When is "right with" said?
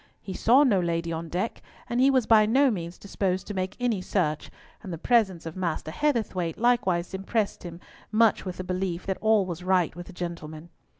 9.63-10.07